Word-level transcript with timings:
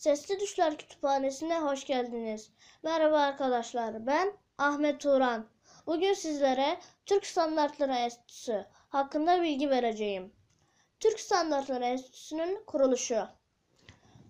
Sesli 0.00 0.40
Düşler 0.40 0.76
Kütüphanesi'ne 0.78 1.60
hoş 1.60 1.86
geldiniz. 1.86 2.50
Merhaba 2.82 3.18
arkadaşlar, 3.18 4.06
ben 4.06 4.32
Ahmet 4.58 5.00
Turan. 5.00 5.46
Bugün 5.86 6.12
sizlere 6.12 6.78
Türk 7.06 7.26
Standartları 7.26 7.92
Enstitüsü 7.92 8.66
hakkında 8.88 9.42
bilgi 9.42 9.70
vereceğim. 9.70 10.32
Türk 11.00 11.20
Standartları 11.20 11.84
Enstitüsü'nün 11.84 12.64
kuruluşu. 12.66 13.28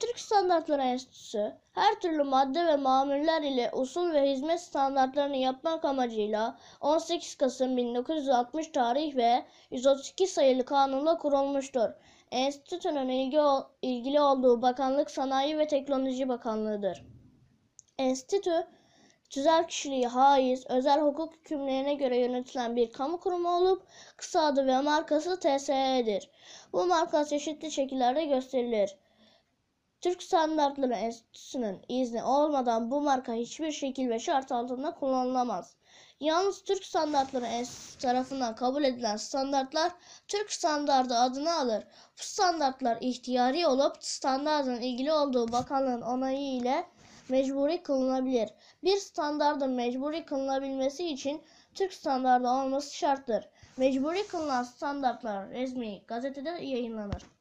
Türk 0.00 0.18
Standartları 0.18 0.82
Enstitüsü, 0.82 1.52
her 1.72 2.00
türlü 2.00 2.22
madde 2.22 2.66
ve 2.66 2.76
mamuller 2.76 3.42
ile 3.42 3.70
usul 3.72 4.12
ve 4.12 4.30
hizmet 4.30 4.60
standartlarını 4.60 5.36
yapmak 5.36 5.84
amacıyla 5.84 6.58
18 6.80 7.34
Kasım 7.34 7.76
1960 7.76 8.68
tarih 8.68 9.16
ve 9.16 9.44
132 9.70 10.26
sayılı 10.26 10.64
kanunla 10.64 11.18
kurulmuştur. 11.18 11.90
Enstitünün 12.30 13.08
ilgi, 13.08 13.38
ilgili 13.82 14.20
olduğu 14.20 14.62
bakanlık 14.62 15.10
Sanayi 15.10 15.58
ve 15.58 15.66
Teknoloji 15.66 16.28
Bakanlığı'dır. 16.28 17.04
Enstitü, 17.98 18.66
tüzel 19.30 19.68
kişiliği 19.68 20.06
haiz, 20.06 20.66
özel 20.68 21.00
hukuk 21.00 21.34
hükümlerine 21.34 21.94
göre 21.94 22.18
yönetilen 22.18 22.76
bir 22.76 22.92
kamu 22.92 23.20
kurumu 23.20 23.56
olup 23.56 23.82
kısa 24.16 24.40
adı 24.40 24.66
ve 24.66 24.80
markası 24.80 25.40
TSE'dir. 25.40 26.30
Bu 26.72 26.86
marka 26.86 27.24
çeşitli 27.24 27.70
şekillerde 27.70 28.24
gösterilir. 28.24 28.96
Türk 30.00 30.22
Standartları 30.22 30.94
Enstitüsü'nün 30.94 31.82
izni 31.88 32.24
olmadan 32.24 32.90
bu 32.90 33.00
marka 33.00 33.32
hiçbir 33.32 33.72
şekil 33.72 34.08
ve 34.08 34.18
şart 34.18 34.52
altında 34.52 34.94
kullanılamaz. 34.94 35.76
Yalnız 36.20 36.62
Türk 36.62 36.84
Standartları 36.84 37.46
Enstitüsü 37.46 37.98
tarafından 37.98 38.54
kabul 38.54 38.84
edilen 38.84 39.16
standartlar 39.16 39.92
Türk 40.28 40.52
Standardı 40.52 41.14
adını 41.14 41.54
alır. 41.54 41.84
Bu 42.18 42.22
standartlar 42.22 42.98
ihtiyari 43.00 43.66
olup 43.66 43.96
standardın 44.00 44.80
ilgili 44.80 45.12
olduğu 45.12 45.52
bakanlığın 45.52 46.02
onayı 46.02 46.56
ile 46.56 46.86
mecburi 47.28 47.82
kılınabilir. 47.82 48.48
Bir 48.84 48.96
standardın 48.96 49.70
mecburi 49.70 50.24
kılınabilmesi 50.24 51.06
için 51.08 51.42
Türk 51.74 51.94
standardı 51.94 52.48
olması 52.48 52.96
şarttır. 52.96 53.48
Mecburi 53.76 54.26
kılınan 54.26 54.62
standartlar 54.62 55.50
resmi 55.50 56.02
gazetede 56.06 56.50
yayınlanır. 56.50 57.35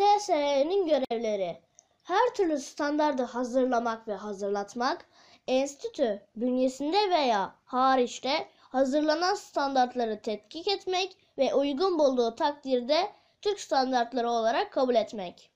TSE'nin 0.00 0.86
görevleri 0.86 1.60
her 2.02 2.34
türlü 2.34 2.58
standardı 2.58 3.22
hazırlamak 3.22 4.08
ve 4.08 4.14
hazırlatmak, 4.14 5.06
enstitü 5.46 6.22
bünyesinde 6.36 7.10
veya 7.10 7.54
hariçte 7.64 8.48
hazırlanan 8.60 9.34
standartları 9.34 10.20
tetkik 10.20 10.68
etmek 10.68 11.16
ve 11.38 11.54
uygun 11.54 11.98
bulduğu 11.98 12.34
takdirde 12.34 13.10
Türk 13.42 13.60
standartları 13.60 14.30
olarak 14.30 14.72
kabul 14.72 14.94
etmek. 14.94 15.50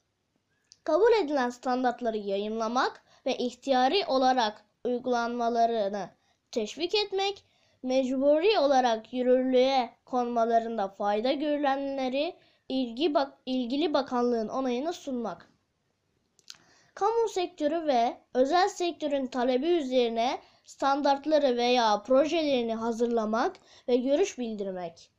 Kabul 0.84 1.12
edilen 1.12 1.50
standartları 1.50 2.16
yayınlamak 2.16 3.02
ve 3.26 3.36
ihtiyari 3.36 4.06
olarak 4.06 4.64
uygulanmalarını 4.84 6.08
teşvik 6.50 6.94
etmek, 6.94 7.44
mecburi 7.82 8.58
olarak 8.58 9.12
yürürlüğe 9.12 9.90
konmalarında 10.04 10.88
fayda 10.88 11.32
görülenleri 11.32 12.36
ilgi 12.68 13.14
bak 13.14 13.38
ilgili 13.46 13.94
bakanlığın 13.94 14.48
onayını 14.48 14.92
sunmak. 14.92 15.50
Kamu 16.94 17.28
sektörü 17.28 17.86
ve 17.86 18.16
özel 18.34 18.68
sektörün 18.68 19.26
talebi 19.26 19.66
üzerine 19.66 20.40
standartları 20.64 21.56
veya 21.56 22.02
projelerini 22.02 22.74
hazırlamak 22.74 23.56
ve 23.88 23.96
görüş 23.96 24.38
bildirmek. 24.38 25.10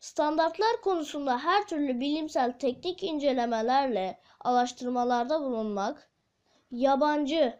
Standartlar 0.00 0.80
konusunda 0.82 1.38
her 1.38 1.66
türlü 1.66 2.00
bilimsel 2.00 2.58
teknik 2.58 3.02
incelemelerle 3.02 4.20
araştırmalarda 4.40 5.40
bulunmak, 5.40 6.10
yabancı 6.70 7.58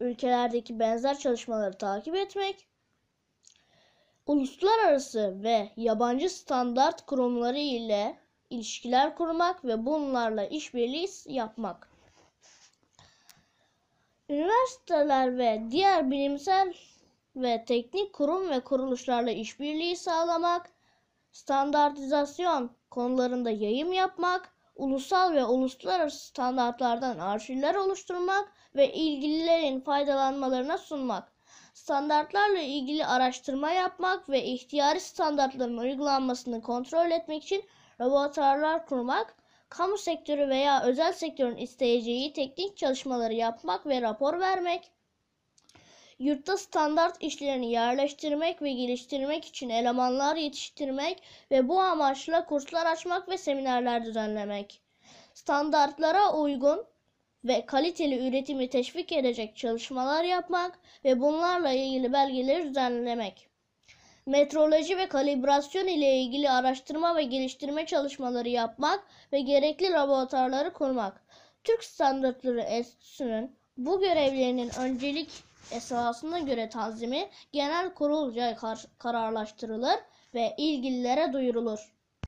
ülkelerdeki 0.00 0.78
benzer 0.78 1.18
çalışmaları 1.18 1.78
takip 1.78 2.16
etmek, 2.16 2.68
uluslararası 4.26 5.42
ve 5.42 5.70
yabancı 5.76 6.30
standart 6.30 7.06
kurumları 7.06 7.58
ile 7.58 8.25
ilişkiler 8.50 9.16
kurmak 9.16 9.64
ve 9.64 9.86
bunlarla 9.86 10.44
işbirliği 10.44 11.08
yapmak. 11.26 11.88
Üniversiteler 14.28 15.38
ve 15.38 15.62
diğer 15.70 16.10
bilimsel 16.10 16.74
ve 17.36 17.64
teknik 17.64 18.12
kurum 18.12 18.50
ve 18.50 18.60
kuruluşlarla 18.60 19.30
işbirliği 19.30 19.96
sağlamak, 19.96 20.70
standartizasyon 21.32 22.70
konularında 22.90 23.50
yayım 23.50 23.92
yapmak, 23.92 24.54
ulusal 24.76 25.34
ve 25.34 25.44
uluslararası 25.44 26.26
standartlardan 26.26 27.18
arşivler 27.18 27.74
oluşturmak 27.74 28.52
ve 28.76 28.92
ilgililerin 28.92 29.80
faydalanmalarına 29.80 30.78
sunmak, 30.78 31.32
standartlarla 31.74 32.60
ilgili 32.60 33.06
araştırma 33.06 33.70
yapmak 33.70 34.28
ve 34.28 34.44
ihtiyari 34.44 35.00
standartların 35.00 35.76
uygulanmasını 35.76 36.62
kontrol 36.62 37.10
etmek 37.10 37.44
için 37.44 37.64
laboratuvarlar 38.00 38.86
kurmak, 38.86 39.36
kamu 39.68 39.98
sektörü 39.98 40.48
veya 40.48 40.82
özel 40.82 41.12
sektörün 41.12 41.56
isteyeceği 41.56 42.32
teknik 42.32 42.76
çalışmaları 42.76 43.34
yapmak 43.34 43.86
ve 43.86 44.02
rapor 44.02 44.40
vermek, 44.40 44.90
yurtta 46.18 46.56
standart 46.56 47.22
işlerini 47.22 47.70
yerleştirmek 47.70 48.62
ve 48.62 48.72
geliştirmek 48.72 49.44
için 49.44 49.68
elemanlar 49.68 50.36
yetiştirmek 50.36 51.22
ve 51.50 51.68
bu 51.68 51.80
amaçla 51.80 52.46
kurslar 52.46 52.86
açmak 52.86 53.28
ve 53.28 53.38
seminerler 53.38 54.04
düzenlemek, 54.04 54.82
standartlara 55.34 56.32
uygun 56.32 56.86
ve 57.44 57.66
kaliteli 57.66 58.28
üretimi 58.28 58.68
teşvik 58.70 59.12
edecek 59.12 59.56
çalışmalar 59.56 60.24
yapmak 60.24 60.78
ve 61.04 61.20
bunlarla 61.20 61.72
ilgili 61.72 62.12
belgeleri 62.12 62.68
düzenlemek 62.68 63.55
metroloji 64.26 64.96
ve 64.96 65.08
kalibrasyon 65.08 65.86
ile 65.86 66.16
ilgili 66.16 66.50
araştırma 66.50 67.16
ve 67.16 67.22
geliştirme 67.22 67.86
çalışmaları 67.86 68.48
yapmak 68.48 69.06
ve 69.32 69.40
gerekli 69.40 69.90
laboratuvarları 69.90 70.72
kurmak. 70.72 71.24
Türk 71.64 71.84
Standartları 71.84 72.60
Enstitüsü'nün 72.60 73.56
bu 73.76 74.00
görevlerinin 74.00 74.70
öncelik 74.80 75.30
esasına 75.70 76.38
göre 76.38 76.68
tanzimi 76.68 77.28
genel 77.52 77.94
kurulca 77.94 78.56
kar 78.56 78.84
kararlaştırılır 78.98 79.96
ve 80.34 80.54
ilgililere 80.58 81.32
duyurulur. 81.32 81.95